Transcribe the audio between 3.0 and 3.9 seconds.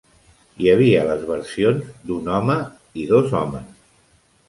i dos homes.